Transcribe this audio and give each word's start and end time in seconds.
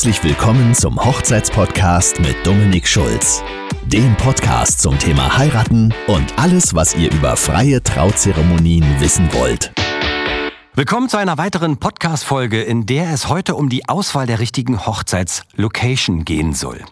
Herzlich 0.00 0.24
willkommen 0.24 0.74
zum 0.74 0.98
Hochzeitspodcast 1.04 2.20
mit 2.20 2.34
Dominik 2.46 2.88
Schulz. 2.88 3.42
Dem 3.84 4.16
Podcast 4.16 4.80
zum 4.80 4.98
Thema 4.98 5.36
Heiraten 5.36 5.92
und 6.06 6.38
alles, 6.38 6.74
was 6.74 6.96
ihr 6.96 7.12
über 7.12 7.36
freie 7.36 7.82
Trauzeremonien 7.82 8.98
wissen 8.98 9.30
wollt. 9.34 9.70
Willkommen 10.72 11.10
zu 11.10 11.18
einer 11.18 11.36
weiteren 11.36 11.76
Podcast-Folge, 11.76 12.62
in 12.62 12.86
der 12.86 13.12
es 13.12 13.28
heute 13.28 13.54
um 13.54 13.68
die 13.68 13.90
Auswahl 13.90 14.26
der 14.26 14.38
richtigen 14.38 14.86
Hochzeitslocation 14.86 16.24
gehen 16.24 16.54
soll. 16.54 16.82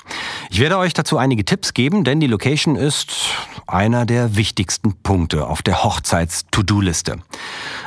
Ich 0.50 0.61
werde 0.61 0.77
euch 0.77 0.93
dazu 0.93 1.16
einige 1.16 1.46
Tipps 1.46 1.72
geben, 1.72 2.04
denn 2.04 2.20
die 2.20 2.27
Location 2.27 2.77
ist 2.77 3.30
einer 3.66 4.04
der 4.04 4.36
wichtigsten 4.36 4.93
Punkte 5.02 5.46
auf 5.46 5.62
der 5.62 5.82
Hochzeits-To-Do-Liste. 5.82 7.20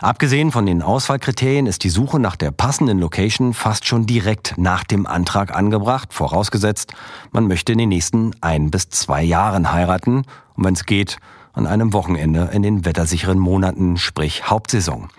Abgesehen 0.02 0.52
von 0.52 0.66
den 0.66 0.82
Auswahlkriterien 0.82 1.68
ist 1.68 1.84
die 1.84 1.92
Suche 1.92 2.20
nach 2.20 2.36
der 2.36 2.50
passenden 2.50 2.98
Location 2.98 3.54
fast 3.54 3.86
schon 3.86 4.08
direkt 4.08 4.56
nach 4.58 4.84
dem 4.84 5.06
Antrag 5.06 5.56
angebracht, 5.56 6.12
vorausgesetzt, 6.12 6.96
man 7.32 7.48
möchte 7.48 7.74
in 7.74 7.78
den 7.78 7.90
nächsten 7.90 8.32
ein 8.42 8.72
bis 8.72 8.90
zwei 8.90 9.22
Jahren 9.22 9.72
heiraten 9.72 10.24
und 10.56 10.66
wenn 10.66 10.74
es 10.74 10.88
geht, 10.88 11.18
an 11.54 11.68
einem 11.68 11.94
Wochenende 11.94 12.50
in 12.52 12.64
den 12.64 12.84
wettersicheren 12.84 13.38
Monaten, 13.38 13.98
sprich 13.98 14.50
Hauptsaison. 14.50 15.10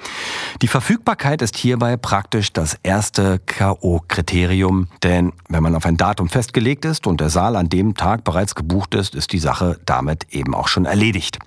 Die 0.60 0.68
Verfügbarkeit 0.68 1.40
ist 1.40 1.56
hierbei 1.56 1.96
praktisch 1.96 2.52
das 2.52 2.76
erste 2.82 3.40
KO-Kriterium, 3.40 4.88
denn 5.02 5.32
wenn 5.48 5.62
man 5.62 5.74
auf 5.74 5.86
ein 5.86 5.96
Datum 5.96 6.28
festgelegt 6.28 6.84
ist 6.84 7.06
und 7.06 7.20
der 7.20 7.30
Saal 7.30 7.56
an 7.56 7.68
dem 7.68 7.94
Tag 7.94 8.24
bereits 8.24 8.54
gebucht 8.54 8.94
ist, 8.94 9.14
ist 9.14 9.32
die 9.32 9.38
Sache 9.38 9.80
damit 9.86 10.26
eben 10.30 10.54
auch 10.54 10.68
schon 10.68 10.84
erledigt. 10.84 11.38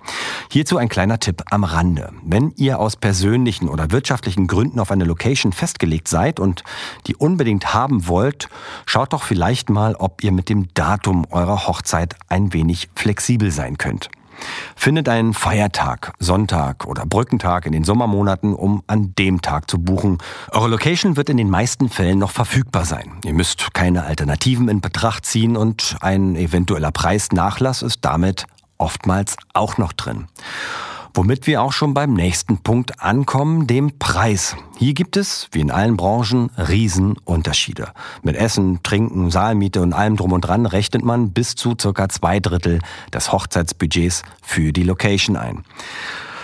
Hierzu 0.50 0.76
ein 0.76 0.88
kleiner 0.88 1.20
Tipp 1.20 1.42
am 1.50 1.64
Rande. 1.64 2.12
Wenn 2.24 2.52
ihr 2.56 2.80
aus 2.80 2.96
persönlichen 2.96 3.68
oder 3.68 3.90
wirtschaftlichen 3.92 4.48
Gründen 4.48 4.80
auf 4.80 4.90
eine 4.90 5.04
Location 5.04 5.52
festgelegt 5.52 6.08
seid 6.08 6.40
und 6.40 6.64
die 7.06 7.14
unbedingt 7.14 7.72
haben 7.74 8.08
wollt, 8.08 8.48
schaut 8.86 9.12
doch 9.12 9.22
vielleicht 9.22 9.70
mal, 9.70 9.94
ob 9.94 10.24
ihr 10.24 10.32
mit 10.32 10.48
dem 10.48 10.68
Datum 10.74 11.26
eurer 11.30 11.66
Hochzeit 11.68 12.16
ein 12.28 12.52
wenig 12.52 12.88
flexibel 12.94 13.50
sein 13.50 13.78
könnt. 13.78 14.10
Findet 14.74 15.08
einen 15.08 15.34
Feiertag, 15.34 16.12
Sonntag 16.18 16.86
oder 16.86 17.06
Brückentag 17.06 17.66
in 17.66 17.72
den 17.72 17.84
Sommermonaten, 17.84 18.54
um 18.54 18.82
an 18.86 19.14
dem 19.18 19.42
Tag 19.42 19.70
zu 19.70 19.78
buchen. 19.78 20.18
Eure 20.50 20.68
Location 20.68 21.16
wird 21.16 21.28
in 21.28 21.36
den 21.36 21.50
meisten 21.50 21.88
Fällen 21.88 22.18
noch 22.18 22.30
verfügbar 22.30 22.84
sein. 22.84 23.12
Ihr 23.24 23.34
müsst 23.34 23.74
keine 23.74 24.04
Alternativen 24.04 24.68
in 24.68 24.80
Betracht 24.80 25.26
ziehen 25.26 25.56
und 25.56 25.96
ein 26.00 26.36
eventueller 26.36 26.92
Preisnachlass 26.92 27.82
ist 27.82 28.00
damit 28.02 28.46
oftmals 28.78 29.36
auch 29.54 29.78
noch 29.78 29.92
drin. 29.92 30.28
Womit 31.16 31.46
wir 31.46 31.62
auch 31.62 31.72
schon 31.72 31.94
beim 31.94 32.12
nächsten 32.12 32.58
Punkt 32.58 33.02
ankommen, 33.02 33.66
dem 33.66 33.98
Preis. 33.98 34.54
Hier 34.76 34.92
gibt 34.92 35.16
es, 35.16 35.48
wie 35.50 35.60
in 35.60 35.70
allen 35.70 35.96
Branchen, 35.96 36.50
Riesenunterschiede. 36.58 37.88
Mit 38.22 38.36
Essen, 38.36 38.80
Trinken, 38.82 39.30
Saalmiete 39.30 39.80
und 39.80 39.94
allem 39.94 40.18
drum 40.18 40.32
und 40.32 40.42
dran 40.42 40.66
rechnet 40.66 41.06
man 41.06 41.30
bis 41.30 41.54
zu 41.54 41.74
circa 41.80 42.10
zwei 42.10 42.38
Drittel 42.38 42.80
des 43.14 43.32
Hochzeitsbudgets 43.32 44.24
für 44.42 44.74
die 44.74 44.82
Location 44.82 45.38
ein. 45.38 45.64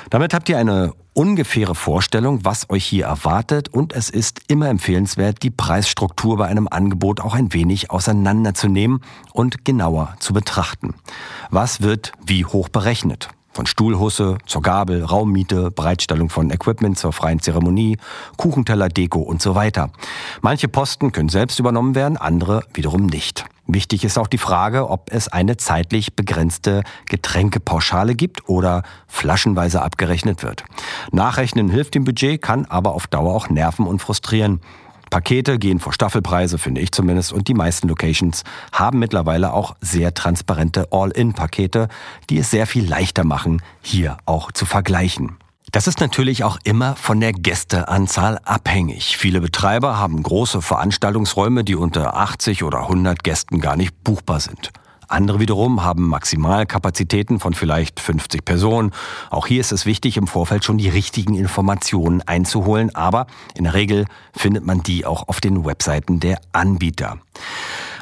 Damit 0.08 0.32
habt 0.32 0.48
ihr 0.48 0.56
eine 0.56 0.94
ungefähre 1.12 1.74
Vorstellung, 1.74 2.46
was 2.46 2.70
euch 2.70 2.86
hier 2.86 3.04
erwartet 3.04 3.68
und 3.68 3.92
es 3.92 4.08
ist 4.08 4.40
immer 4.48 4.70
empfehlenswert, 4.70 5.42
die 5.42 5.50
Preisstruktur 5.50 6.38
bei 6.38 6.46
einem 6.46 6.66
Angebot 6.66 7.20
auch 7.20 7.34
ein 7.34 7.52
wenig 7.52 7.90
auseinanderzunehmen 7.90 9.02
und 9.34 9.66
genauer 9.66 10.14
zu 10.18 10.32
betrachten. 10.32 10.94
Was 11.50 11.82
wird 11.82 12.12
wie 12.24 12.46
hoch 12.46 12.70
berechnet? 12.70 13.28
Von 13.52 13.66
Stuhlhusse 13.66 14.38
zur 14.46 14.62
Gabel, 14.62 15.04
Raummiete, 15.04 15.70
Bereitstellung 15.70 16.30
von 16.30 16.50
Equipment 16.50 16.98
zur 16.98 17.12
freien 17.12 17.40
Zeremonie, 17.40 17.98
Kuchenteller, 18.38 18.88
Deko 18.88 19.20
und 19.20 19.42
so 19.42 19.54
weiter. 19.54 19.90
Manche 20.40 20.68
Posten 20.68 21.12
können 21.12 21.28
selbst 21.28 21.58
übernommen 21.58 21.94
werden, 21.94 22.16
andere 22.16 22.62
wiederum 22.72 23.06
nicht. 23.06 23.44
Wichtig 23.66 24.04
ist 24.04 24.18
auch 24.18 24.26
die 24.26 24.38
Frage, 24.38 24.88
ob 24.88 25.12
es 25.12 25.28
eine 25.28 25.56
zeitlich 25.56 26.16
begrenzte 26.16 26.82
Getränkepauschale 27.06 28.14
gibt 28.14 28.48
oder 28.48 28.82
flaschenweise 29.06 29.82
abgerechnet 29.82 30.42
wird. 30.42 30.64
Nachrechnen 31.12 31.68
hilft 31.68 31.94
dem 31.94 32.04
Budget, 32.04 32.42
kann 32.42 32.64
aber 32.64 32.92
auf 32.92 33.06
Dauer 33.06 33.34
auch 33.34 33.50
nerven 33.50 33.86
und 33.86 34.00
frustrieren. 34.00 34.60
Pakete 35.12 35.58
gehen 35.58 35.78
vor 35.78 35.92
Staffelpreise, 35.92 36.56
finde 36.56 36.80
ich 36.80 36.90
zumindest, 36.90 37.34
und 37.34 37.46
die 37.46 37.52
meisten 37.52 37.86
Locations 37.86 38.44
haben 38.72 38.98
mittlerweile 38.98 39.52
auch 39.52 39.76
sehr 39.82 40.14
transparente 40.14 40.88
All-In-Pakete, 40.90 41.88
die 42.30 42.38
es 42.38 42.50
sehr 42.50 42.66
viel 42.66 42.88
leichter 42.88 43.22
machen, 43.22 43.60
hier 43.82 44.16
auch 44.24 44.52
zu 44.52 44.64
vergleichen. 44.64 45.36
Das 45.70 45.86
ist 45.86 46.00
natürlich 46.00 46.44
auch 46.44 46.56
immer 46.64 46.96
von 46.96 47.20
der 47.20 47.34
Gästeanzahl 47.34 48.38
abhängig. 48.44 49.18
Viele 49.18 49.42
Betreiber 49.42 49.98
haben 49.98 50.22
große 50.22 50.62
Veranstaltungsräume, 50.62 51.62
die 51.62 51.76
unter 51.76 52.16
80 52.16 52.64
oder 52.64 52.80
100 52.80 53.22
Gästen 53.22 53.60
gar 53.60 53.76
nicht 53.76 54.02
buchbar 54.02 54.40
sind. 54.40 54.70
Andere 55.12 55.40
wiederum 55.40 55.84
haben 55.84 56.08
Maximalkapazitäten 56.08 57.38
von 57.38 57.52
vielleicht 57.52 58.00
50 58.00 58.44
Personen. 58.44 58.92
Auch 59.28 59.46
hier 59.46 59.60
ist 59.60 59.70
es 59.70 59.84
wichtig, 59.84 60.16
im 60.16 60.26
Vorfeld 60.26 60.64
schon 60.64 60.78
die 60.78 60.88
richtigen 60.88 61.34
Informationen 61.34 62.22
einzuholen, 62.22 62.94
aber 62.94 63.26
in 63.54 63.64
der 63.64 63.74
Regel 63.74 64.06
findet 64.34 64.64
man 64.64 64.82
die 64.82 65.04
auch 65.04 65.28
auf 65.28 65.40
den 65.40 65.66
Webseiten 65.66 66.18
der 66.18 66.40
Anbieter. 66.52 67.18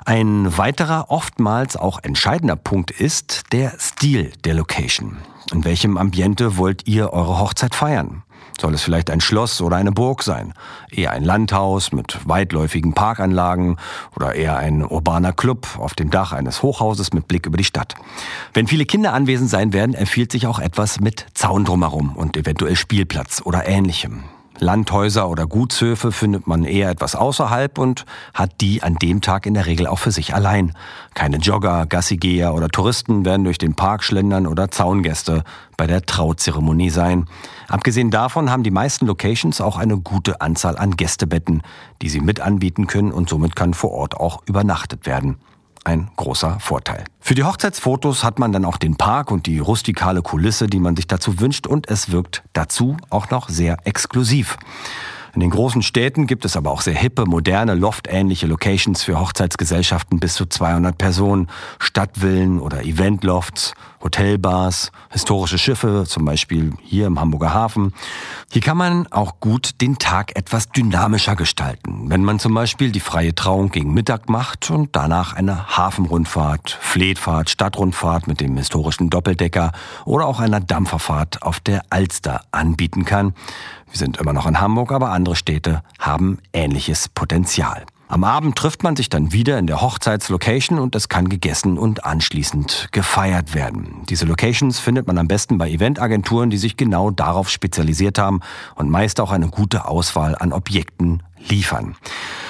Ein 0.05 0.57
weiterer, 0.57 1.07
oftmals 1.11 1.77
auch 1.77 1.99
entscheidender 2.03 2.57
Punkt 2.57 2.91
ist 2.91 3.53
der 3.53 3.75
Stil 3.79 4.33
der 4.45 4.55
Location. 4.55 5.19
In 5.53 5.65
welchem 5.65 5.99
Ambiente 5.99 6.57
wollt 6.57 6.87
ihr 6.87 7.13
eure 7.13 7.39
Hochzeit 7.39 7.75
feiern? 7.75 8.23
Soll 8.61 8.75
es 8.75 8.83
vielleicht 8.83 9.11
ein 9.11 9.21
Schloss 9.21 9.61
oder 9.61 9.77
eine 9.77 9.93
Burg 9.93 10.23
sein? 10.23 10.53
Eher 10.91 11.13
ein 11.13 11.25
Landhaus 11.25 11.93
mit 11.93 12.19
weitläufigen 12.25 12.93
Parkanlagen 12.93 13.77
oder 14.17 14.35
eher 14.35 14.57
ein 14.57 14.85
urbaner 14.85 15.33
Club 15.33 15.67
auf 15.79 15.95
dem 15.95 16.11
Dach 16.11 16.33
eines 16.33 16.63
Hochhauses 16.63 17.13
mit 17.13 17.27
Blick 17.27 17.47
über 17.47 17.57
die 17.57 17.65
Stadt? 17.65 17.95
Wenn 18.53 18.67
viele 18.67 18.85
Kinder 18.85 19.13
anwesend 19.13 19.49
sein 19.49 19.73
werden, 19.73 19.95
empfiehlt 19.95 20.33
sich 20.33 20.47
auch 20.47 20.59
etwas 20.59 21.01
mit 21.01 21.27
Zaun 21.35 21.65
drumherum 21.65 22.17
und 22.17 22.37
eventuell 22.37 22.77
Spielplatz 22.77 23.41
oder 23.45 23.67
ähnlichem. 23.67 24.25
Landhäuser 24.61 25.29
oder 25.29 25.47
Gutshöfe 25.47 26.13
findet 26.13 26.47
man 26.47 26.65
eher 26.65 26.91
etwas 26.91 27.17
außerhalb 27.17 27.79
und 27.79 28.05
hat 28.35 28.61
die 28.61 28.83
an 28.83 28.95
dem 28.97 29.21
Tag 29.21 29.47
in 29.47 29.55
der 29.55 29.67
Regel 29.67 29.87
auch 29.87 29.99
für 29.99 30.11
sich 30.11 30.35
allein. 30.35 30.75
Keine 31.15 31.39
Jogger, 31.39 31.87
Gassigeher 31.87 32.55
oder 32.55 32.69
Touristen 32.69 33.25
werden 33.25 33.45
durch 33.45 33.59
den 33.59 33.75
Park 33.75 34.05
schlendern 34.05 34.47
oder 34.47 34.71
Zaungäste 34.71 35.45
bei 35.77 35.87
der 35.87 36.03
Trauzeremonie 36.03 36.91
sein. 36.91 37.27
Abgesehen 37.69 38.11
davon 38.11 38.51
haben 38.51 38.63
die 38.63 38.71
meisten 38.71 39.07
Locations 39.07 39.61
auch 39.61 39.77
eine 39.77 39.99
gute 39.99 40.41
Anzahl 40.41 40.77
an 40.77 40.93
Gästebetten, 40.93 41.63
die 42.03 42.09
sie 42.09 42.21
mit 42.21 42.41
anbieten 42.41 42.87
können 42.87 43.13
und 43.13 43.29
somit 43.29 43.57
kann 43.57 43.75
vor 43.75 43.93
Ort 43.93 44.17
auch 44.17 44.43
übernachtet 44.47 45.07
werden 45.07 45.39
ein 45.85 46.11
großer 46.17 46.59
Vorteil. 46.61 47.05
Für 47.21 47.35
die 47.35 47.45
Hochzeitsfotos 47.45 48.25
hat 48.25 48.39
man 48.39 48.53
dann 48.53 48.65
auch 48.65 48.77
den 48.77 48.97
Park 48.97 49.31
und 49.31 49.47
die 49.47 49.59
rustikale 49.59 50.23
Kulisse, 50.23 50.67
die 50.67 50.81
man 50.81 50.97
sich 50.97 51.07
dazu 51.07 51.41
wünscht 51.41 51.67
und 51.67 51.89
es 51.89 52.11
wirkt 52.11 52.43
dazu 52.53 52.97
auch 53.09 53.31
noch 53.31 53.49
sehr 53.49 53.79
exklusiv. 53.85 54.57
In 55.35 55.41
den 55.41 55.51
großen 55.51 55.83
Städten 55.83 56.27
gibt 56.27 56.45
es 56.45 56.57
aber 56.57 56.71
auch 56.71 56.81
sehr 56.81 56.95
hippe, 56.95 57.25
moderne, 57.25 57.75
loftähnliche 57.75 58.47
Locations 58.47 59.03
für 59.03 59.21
Hochzeitsgesellschaften 59.21 60.19
bis 60.19 60.35
zu 60.35 60.47
200 60.47 60.99
Personen, 60.99 61.49
Stadtvillen 61.79 62.59
oder 62.59 62.83
Eventlofts, 62.85 63.75
Hotelbars, 64.03 64.93
historische 65.11 65.59
Schiffe, 65.59 66.05
zum 66.07 66.25
Beispiel 66.25 66.73
hier 66.83 67.07
im 67.07 67.21
Hamburger 67.21 67.53
Hafen. 67.53 67.93
Hier 68.51 68.63
kann 68.63 68.77
man 68.77 69.07
auch 69.09 69.41
gut 69.41 69.81
den 69.81 69.99
Tag 69.99 70.37
etwas 70.37 70.71
dynamischer 70.71 71.37
gestalten, 71.37 72.11
wenn 72.11 72.25
man 72.25 72.39
zum 72.39 72.55
Beispiel 72.55 72.93
die 72.93 73.01
freie 73.01 73.35
Trauung 73.35 73.71
gegen 73.71 73.93
Mittag 73.93 74.29
macht 74.29 74.71
und 74.71 74.97
danach 74.97 75.35
eine 75.35 75.77
Hafenrundfahrt, 75.77 76.79
Fleetfahrt, 76.81 77.51
Stadtrundfahrt 77.51 78.27
mit 78.27 78.41
dem 78.41 78.57
historischen 78.57 79.11
Doppeldecker 79.11 79.73
oder 80.05 80.27
auch 80.27 80.41
einer 80.41 80.61
Dampferfahrt 80.61 81.43
auf 81.43 81.61
der 81.61 81.83
Alster 81.91 82.43
anbieten 82.53 83.05
kann. 83.05 83.35
Wir 83.91 83.99
sind 83.99 84.19
immer 84.19 84.33
noch 84.33 84.47
in 84.47 84.61
Hamburg, 84.61 84.93
aber 84.93 85.11
andere 85.11 85.37
Städte 85.37 85.83
haben 85.99 86.39
ähnliches 86.53 87.09
Potenzial. 87.09 87.85
Am 88.11 88.25
Abend 88.25 88.57
trifft 88.57 88.83
man 88.83 88.97
sich 88.97 89.09
dann 89.09 89.33
wieder 89.33 89.57
in 89.57 89.69
der 89.69 89.81
Hochzeitslocation 89.81 90.81
und 90.81 90.97
es 90.97 91.09
kann 91.09 91.29
gegessen 91.29 91.79
und 91.79 92.05
anschließend 92.05 92.89
gefeiert 92.91 93.55
werden. 93.55 94.03
Diese 94.09 94.25
Locations 94.27 94.81
findet 94.81 95.07
man 95.07 95.17
am 95.17 95.29
besten 95.29 95.59
bei 95.59 95.71
Eventagenturen, 95.71 96.51
die 96.51 96.59
sich 96.59 96.77
genau 96.77 97.13
darauf 97.13 97.49
spezialisiert 97.49 98.19
haben 98.19 98.41
und 98.75 98.91
meist 98.91 99.21
auch 99.21 99.31
eine 99.31 99.47
gute 99.47 99.85
Auswahl 99.85 100.35
an 100.35 100.53
Objekten 100.53 101.23
liefern. 101.49 101.95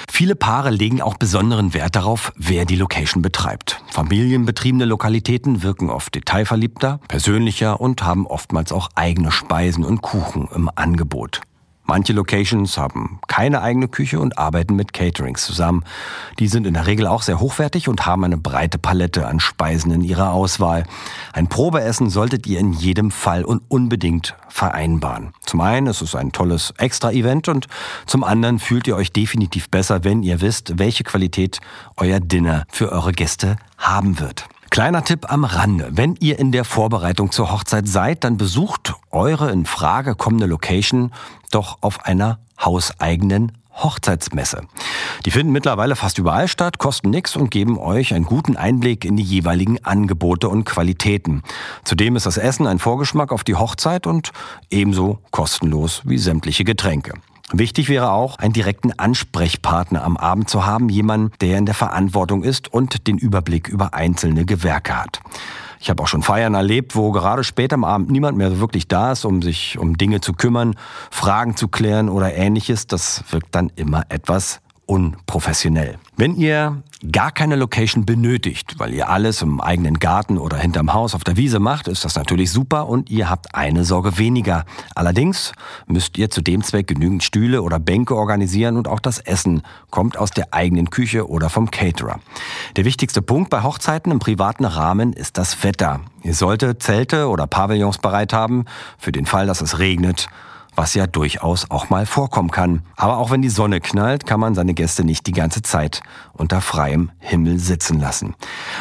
Viele 0.09 0.35
Paare 0.35 0.71
legen 0.71 0.99
auch 0.99 1.17
besonderen 1.17 1.75
Wert 1.75 1.95
darauf, 1.95 2.33
wer 2.35 2.65
die 2.65 2.75
Location 2.75 3.21
betreibt. 3.21 3.83
Familienbetriebene 3.91 4.85
Lokalitäten 4.85 5.61
wirken 5.61 5.91
oft 5.91 6.15
detailverliebter, 6.15 6.99
persönlicher 7.07 7.79
und 7.79 8.01
haben 8.01 8.25
oftmals 8.25 8.71
auch 8.71 8.89
eigene 8.95 9.31
Speisen 9.31 9.85
und 9.85 10.01
Kuchen 10.01 10.49
im 10.55 10.71
Angebot. 10.73 11.41
Manche 11.85 12.13
Locations 12.13 12.77
haben 12.77 13.19
keine 13.27 13.61
eigene 13.61 13.87
Küche 13.87 14.19
und 14.19 14.37
arbeiten 14.37 14.75
mit 14.75 14.93
Caterings 14.93 15.45
zusammen. 15.45 15.83
Die 16.39 16.47
sind 16.47 16.65
in 16.65 16.73
der 16.73 16.87
Regel 16.87 17.07
auch 17.07 17.21
sehr 17.21 17.39
hochwertig 17.39 17.89
und 17.89 18.05
haben 18.05 18.23
eine 18.23 18.37
breite 18.37 18.77
Palette 18.77 19.27
an 19.27 19.39
Speisen 19.39 19.91
in 19.91 20.01
ihrer 20.01 20.31
Auswahl. 20.31 20.85
Ein 21.33 21.47
Probeessen 21.47 22.09
solltet 22.09 22.47
ihr 22.47 22.59
in 22.59 22.73
jedem 22.73 23.11
Fall 23.11 23.43
und 23.43 23.61
unbedingt 23.67 24.35
vereinbaren. 24.47 25.33
Zum 25.45 25.61
einen 25.61 25.87
ist 25.87 26.01
es 26.01 26.15
ein 26.15 26.31
tolles 26.31 26.73
Extra-Event 26.77 27.47
und 27.47 27.67
zum 28.05 28.23
anderen 28.23 28.59
fühlt 28.59 28.87
ihr 28.87 28.95
euch 28.95 29.11
definitiv 29.11 29.69
besser, 29.69 30.03
wenn 30.03 30.23
ihr 30.23 30.41
wisst, 30.41 30.79
welche 30.79 31.03
Qualität 31.03 31.59
euer 31.97 32.19
Dinner 32.19 32.65
für 32.69 32.91
eure 32.91 33.11
Gäste 33.11 33.57
haben 33.77 34.19
wird. 34.19 34.45
Kleiner 34.71 35.03
Tipp 35.03 35.29
am 35.29 35.43
Rande. 35.43 35.89
Wenn 35.91 36.15
ihr 36.21 36.39
in 36.39 36.53
der 36.53 36.63
Vorbereitung 36.63 37.33
zur 37.33 37.51
Hochzeit 37.51 37.89
seid, 37.89 38.23
dann 38.23 38.37
besucht 38.37 38.93
eure 39.11 39.51
in 39.51 39.65
Frage 39.65 40.15
kommende 40.15 40.45
Location 40.45 41.11
doch 41.51 41.79
auf 41.81 42.05
einer 42.05 42.39
hauseigenen 42.57 43.51
Hochzeitsmesse. 43.73 44.61
Die 45.25 45.31
finden 45.31 45.51
mittlerweile 45.51 45.97
fast 45.97 46.19
überall 46.19 46.47
statt, 46.47 46.77
kosten 46.77 47.09
nichts 47.09 47.35
und 47.35 47.51
geben 47.51 47.77
euch 47.77 48.13
einen 48.13 48.23
guten 48.23 48.55
Einblick 48.55 49.03
in 49.03 49.17
die 49.17 49.23
jeweiligen 49.23 49.83
Angebote 49.83 50.47
und 50.47 50.63
Qualitäten. 50.63 51.43
Zudem 51.83 52.15
ist 52.15 52.25
das 52.25 52.37
Essen 52.37 52.65
ein 52.65 52.79
Vorgeschmack 52.79 53.33
auf 53.33 53.43
die 53.43 53.55
Hochzeit 53.55 54.07
und 54.07 54.31
ebenso 54.69 55.19
kostenlos 55.31 56.01
wie 56.05 56.17
sämtliche 56.17 56.63
Getränke. 56.63 57.11
Wichtig 57.53 57.89
wäre 57.89 58.11
auch, 58.11 58.37
einen 58.37 58.53
direkten 58.53 58.97
Ansprechpartner 58.97 60.03
am 60.03 60.15
Abend 60.15 60.49
zu 60.49 60.65
haben, 60.65 60.89
jemanden, 60.89 61.31
der 61.41 61.57
in 61.57 61.65
der 61.65 61.75
Verantwortung 61.75 62.43
ist 62.43 62.73
und 62.73 63.07
den 63.07 63.17
Überblick 63.17 63.67
über 63.67 63.93
einzelne 63.93 64.45
Gewerke 64.45 64.95
hat. 64.95 65.19
Ich 65.81 65.89
habe 65.89 66.01
auch 66.03 66.07
schon 66.07 66.21
Feiern 66.21 66.53
erlebt, 66.53 66.95
wo 66.95 67.11
gerade 67.11 67.43
später 67.43 67.73
am 67.73 67.83
Abend 67.83 68.11
niemand 68.11 68.37
mehr 68.37 68.59
wirklich 68.59 68.87
da 68.87 69.11
ist, 69.11 69.25
um 69.25 69.41
sich 69.41 69.79
um 69.79 69.97
Dinge 69.97 70.21
zu 70.21 70.33
kümmern, 70.33 70.75
Fragen 71.09 71.57
zu 71.57 71.67
klären 71.67 72.07
oder 72.07 72.33
ähnliches. 72.33 72.85
Das 72.87 73.23
wirkt 73.31 73.55
dann 73.55 73.71
immer 73.75 74.03
etwas 74.09 74.61
unprofessionell. 74.91 75.97
Wenn 76.17 76.35
ihr 76.35 76.83
gar 77.13 77.31
keine 77.31 77.55
Location 77.55 78.05
benötigt, 78.05 78.75
weil 78.77 78.93
ihr 78.93 79.07
alles 79.07 79.41
im 79.41 79.61
eigenen 79.61 79.99
Garten 79.99 80.37
oder 80.37 80.57
hinterm 80.57 80.93
Haus 80.93 81.15
auf 81.15 81.23
der 81.23 81.37
Wiese 81.37 81.59
macht, 81.59 81.87
ist 81.87 82.03
das 82.03 82.15
natürlich 82.15 82.51
super 82.51 82.89
und 82.89 83.09
ihr 83.09 83.29
habt 83.29 83.55
eine 83.55 83.85
Sorge 83.85 84.17
weniger. 84.17 84.65
Allerdings 84.93 85.53
müsst 85.87 86.17
ihr 86.17 86.29
zu 86.29 86.41
dem 86.41 86.61
Zweck 86.61 86.87
genügend 86.87 87.23
Stühle 87.23 87.61
oder 87.61 87.79
Bänke 87.79 88.17
organisieren 88.17 88.75
und 88.75 88.89
auch 88.89 88.99
das 88.99 89.19
Essen 89.19 89.61
kommt 89.91 90.17
aus 90.17 90.31
der 90.31 90.53
eigenen 90.53 90.89
Küche 90.89 91.29
oder 91.29 91.49
vom 91.49 91.71
Caterer. 91.71 92.19
Der 92.75 92.83
wichtigste 92.83 93.21
Punkt 93.21 93.49
bei 93.49 93.63
Hochzeiten 93.63 94.11
im 94.11 94.19
privaten 94.19 94.65
Rahmen 94.65 95.13
ist 95.13 95.37
das 95.37 95.63
Wetter. 95.63 96.01
Ihr 96.21 96.35
solltet 96.35 96.83
Zelte 96.83 97.29
oder 97.29 97.47
Pavillons 97.47 97.99
bereit 97.99 98.33
haben 98.33 98.65
für 98.97 99.13
den 99.13 99.25
Fall, 99.25 99.47
dass 99.47 99.61
es 99.61 99.79
regnet 99.79 100.27
was 100.75 100.93
ja 100.93 101.07
durchaus 101.07 101.69
auch 101.69 101.89
mal 101.89 102.05
vorkommen 102.05 102.51
kann. 102.51 102.83
Aber 102.95 103.17
auch 103.17 103.31
wenn 103.31 103.41
die 103.41 103.49
Sonne 103.49 103.81
knallt, 103.81 104.25
kann 104.25 104.39
man 104.39 104.55
seine 104.55 104.73
Gäste 104.73 105.03
nicht 105.03 105.27
die 105.27 105.31
ganze 105.31 105.61
Zeit 105.61 106.01
unter 106.33 106.61
freiem 106.61 107.11
Himmel 107.19 107.59
sitzen 107.59 107.99
lassen. 107.99 108.35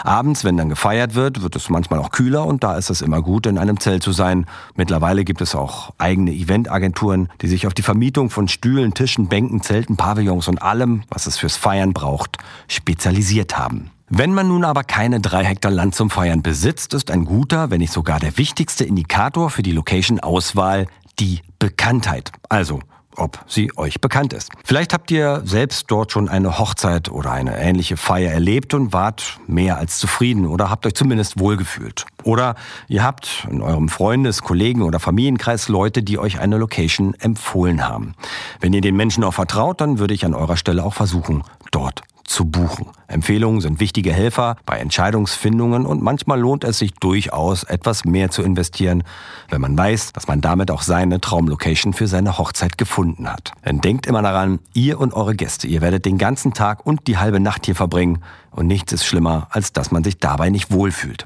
Abends, 0.05 0.45
wenn 0.45 0.57
dann 0.57 0.69
gefeiert 0.69 1.15
wird, 1.15 1.43
wird 1.43 1.57
es 1.57 1.69
manchmal 1.69 1.99
auch 1.99 2.11
kühler 2.11 2.47
und 2.47 2.65
da 2.65 2.77
ist 2.77 2.91
es 2.91 3.03
immer 3.03 3.23
gut, 3.23 3.47
in 3.47 3.59
einem 3.59 3.81
Zelt 3.81 4.03
zu 4.03 4.13
sein. 4.13 4.47
Mittlerweile 4.77 5.25
gibt 5.25 5.41
es 5.41 5.55
auch 5.55 5.93
eigene 5.99 6.33
Eventagenturen, 6.33 7.29
die 7.41 7.49
sich 7.49 7.67
auf 7.67 7.75
die 7.75 7.83
Vermietung 7.83 8.31
von 8.31 8.49
Stühlen, 8.49 8.95
Tischen, 8.95 9.29
Bänken, 9.29 9.63
Zelten, 9.63 9.97
Pavillons 9.97 10.49
und 10.49 10.63
allem, 10.63 11.03
was 11.11 11.27
es 11.27 11.39
fürs 11.39 11.57
Feiern 11.57 11.93
braucht, 11.93 12.39
spezialisiert 12.69 13.59
haben. 13.59 13.91
Wenn 14.13 14.35
man 14.35 14.49
nun 14.49 14.65
aber 14.65 14.83
keine 14.83 15.21
drei 15.21 15.45
Hektar 15.45 15.71
Land 15.71 15.95
zum 15.95 16.11
Feiern 16.11 16.43
besitzt, 16.43 16.95
ist 16.95 17.13
ein 17.13 17.25
guter, 17.25 17.71
wenn 17.71 17.79
nicht 17.79 17.93
sogar 17.93 18.19
der 18.19 18.37
wichtigste 18.39 18.83
Indikator 18.83 19.51
für 19.51 19.63
die 19.63 19.71
Location-Auswahl 19.71 20.89
die 21.21 21.43
Bekanntheit. 21.61 22.33
Also, 22.49 22.81
ob 23.17 23.39
sie 23.47 23.71
euch 23.77 24.01
bekannt 24.01 24.33
ist. 24.33 24.51
Vielleicht 24.65 24.93
habt 24.93 25.11
ihr 25.11 25.43
selbst 25.45 25.85
dort 25.89 26.11
schon 26.11 26.29
eine 26.29 26.59
Hochzeit 26.59 27.11
oder 27.11 27.33
eine 27.33 27.59
ähnliche 27.59 27.97
Feier 27.97 28.33
erlebt 28.33 28.73
und 28.75 28.93
wart 28.93 29.39
mehr 29.47 29.77
als 29.77 29.99
zufrieden 29.99 30.47
oder 30.47 30.71
habt 30.71 30.87
euch 30.87 30.95
zumindest 30.95 31.39
wohlgefühlt. 31.39 32.07
Oder 32.23 32.55
ihr 32.89 33.05
habt 33.05 33.47
in 33.51 33.63
eurem 33.63 33.89
Freundes-, 33.89 34.43
Kollegen- 34.43 34.83
oder 34.83 35.01
Familienkreis 35.01 35.69
Leute, 35.69 36.03
die 36.03 36.19
euch 36.19 36.41
eine 36.41 36.57
Location 36.57 37.15
empfohlen 37.15 37.87
haben. 37.87 38.15
Wenn 38.61 38.73
ihr 38.73 38.81
den 38.81 38.97
Menschen 38.97 39.23
auch 39.23 39.35
vertraut, 39.35 39.81
dann 39.81 39.99
würde 39.99 40.15
ich 40.15 40.25
an 40.25 40.35
eurer 40.35 40.57
Stelle 40.57 40.83
auch 40.83 40.95
versuchen, 40.95 41.45
dort 41.71 42.03
zu 42.25 42.45
buchen. 42.45 42.87
Empfehlungen 43.07 43.61
sind 43.61 43.81
wichtige 43.81 44.13
Helfer 44.13 44.57
bei 44.67 44.79
Entscheidungsfindungen 44.79 45.85
und 45.85 46.03
manchmal 46.03 46.39
lohnt 46.41 46.65
es 46.65 46.79
sich 46.79 46.95
durchaus, 46.95 47.65
etwas 47.65 48.05
mehr 48.05 48.31
zu 48.31 48.43
investieren, 48.43 49.03
wenn 49.49 49.61
man 49.61 49.77
weiß, 49.77 50.13
dass 50.13 50.29
man 50.29 50.41
damit 50.41 50.71
auch 50.71 50.83
seine 50.83 51.21
Traumlocation 51.21 51.93
für 51.93 52.07
seine 52.07 52.39
Hochzeit 52.39 52.79
gefunden 52.79 53.31
hat. 53.31 53.53
Denn 53.65 53.81
denkt 53.81 54.07
immer 54.07 54.23
daran, 54.23 54.61
ihr 54.75 55.01
und 55.01 55.13
eure 55.13 55.35
Gäste, 55.35 55.67
ihr 55.67 55.81
werdet 55.81 56.05
den 56.05 56.19
ganzen 56.19 56.55
Tag 56.55 56.87
und 56.87 57.07
die 57.07 57.19
halbe 57.19 57.41
Nacht 57.41 57.67
hier 57.67 57.75
verbringen 57.75 58.23
und 58.51 58.67
nichts 58.67 58.93
ist 58.93 59.05
schlimmer, 59.05 59.47
als 59.51 59.73
dass 59.73 59.91
man 59.91 60.05
sich 60.05 60.19
dabei 60.19 60.51
nicht 60.51 60.73
wohlfühlt. 60.73 61.25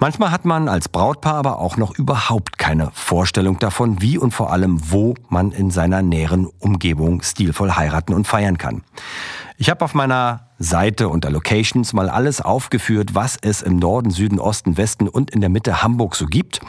Manchmal 0.00 0.30
hat 0.30 0.44
man 0.44 0.68
als 0.68 0.88
Brautpaar 0.88 1.34
aber 1.34 1.58
auch 1.58 1.76
noch 1.76 1.96
überhaupt 1.98 2.58
keine 2.58 2.90
Vorstellung 2.94 3.58
davon, 3.58 4.00
wie 4.00 4.18
und 4.18 4.32
vor 4.32 4.52
allem 4.52 4.80
wo 4.90 5.14
man 5.28 5.52
in 5.52 5.70
seiner 5.70 6.02
näheren 6.02 6.46
Umgebung 6.58 7.22
stilvoll 7.22 7.72
heiraten 7.72 8.14
und 8.14 8.26
feiern 8.26 8.58
kann. 8.58 8.82
Ich 9.60 9.70
habe 9.70 9.84
auf 9.84 9.92
meiner 9.92 10.46
Seite 10.60 11.08
unter 11.08 11.30
Locations 11.30 11.92
mal 11.92 12.08
alles 12.08 12.40
aufgeführt, 12.40 13.16
was 13.16 13.36
es 13.42 13.60
im 13.60 13.74
Norden, 13.74 14.12
Süden, 14.12 14.38
Osten, 14.38 14.76
Westen 14.76 15.08
und 15.08 15.32
in 15.32 15.40
der 15.40 15.50
Mitte 15.50 15.82
Hamburg 15.82 16.14
so 16.14 16.26
gibt. 16.26 16.60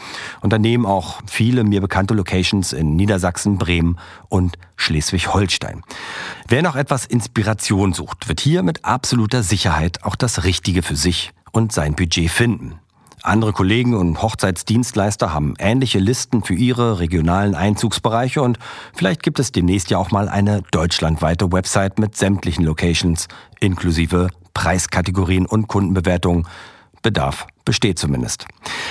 Und 0.41 0.51
daneben 0.51 0.87
auch 0.87 1.21
viele 1.27 1.63
mir 1.63 1.81
bekannte 1.81 2.15
Locations 2.15 2.73
in 2.73 2.95
Niedersachsen, 2.95 3.59
Bremen 3.59 3.99
und 4.27 4.57
Schleswig-Holstein. 4.75 5.83
Wer 6.47 6.63
noch 6.63 6.75
etwas 6.75 7.05
Inspiration 7.05 7.93
sucht, 7.93 8.27
wird 8.27 8.39
hier 8.39 8.63
mit 8.63 8.83
absoluter 8.85 9.43
Sicherheit 9.43 10.03
auch 10.03 10.15
das 10.15 10.43
Richtige 10.43 10.81
für 10.81 10.95
sich 10.95 11.31
und 11.51 11.71
sein 11.71 11.93
Budget 11.93 12.31
finden. 12.31 12.79
Andere 13.23 13.53
Kollegen 13.53 13.95
und 13.95 14.21
Hochzeitsdienstleister 14.21 15.33
haben 15.33 15.53
ähnliche 15.59 15.99
Listen 15.99 16.43
für 16.43 16.53
ihre 16.53 16.99
regionalen 16.99 17.53
Einzugsbereiche 17.53 18.41
und 18.41 18.57
vielleicht 18.93 19.23
gibt 19.23 19.39
es 19.39 19.51
demnächst 19.51 19.89
ja 19.89 19.97
auch 19.97 20.11
mal 20.11 20.29
eine 20.29 20.61
deutschlandweite 20.71 21.51
Website 21.51 21.99
mit 21.99 22.15
sämtlichen 22.15 22.63
Locations 22.63 23.27
inklusive 23.59 24.29
Preiskategorien 24.53 25.45
und 25.45 25.67
Kundenbewertungen. 25.67 26.47
Bedarf 27.01 27.47
besteht 27.65 27.99
zumindest. 27.99 28.45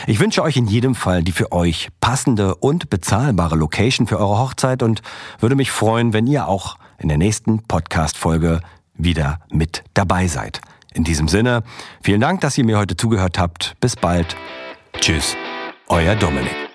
Ich 0.07 0.21
wünsche 0.21 0.43
euch 0.43 0.57
in 0.57 0.67
jedem 0.67 0.95
Fall 0.95 1.23
die 1.23 1.33
für 1.33 1.53
euch 1.53 1.89
passende 2.01 2.55
und 2.55 2.91
bezahlbare 2.91 3.57
Location 3.57 4.07
für 4.07 4.19
eure 4.19 4.39
Hochzeit 4.39 4.83
und 4.83 5.03
würde 5.41 5.57
mich 5.57 5.71
freuen, 5.71 6.13
wenn 6.13 6.27
ihr 6.27 6.49
auch 6.49 6.79
in 6.99 7.09
der 7.09 7.19
nächsten 7.19 7.63
Podcast-Folge 7.65 8.61
wieder 8.95 9.41
mit 9.51 9.85
dabei 9.95 10.27
seid. 10.27 10.61
In 10.95 11.05
diesem 11.05 11.29
Sinne, 11.29 11.63
vielen 12.03 12.21
Dank, 12.21 12.41
dass 12.41 12.59
ihr 12.59 12.65
mir 12.65 12.79
heute 12.79 12.97
zugehört 12.97 13.39
habt. 13.39 13.77
Bis 13.81 13.97
bald. 13.97 14.37
Tschüss, 15.01 15.37
euer 15.89 16.15
Dominik. 16.17 16.68